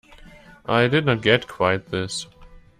[0.65, 2.25] I did not get quite this.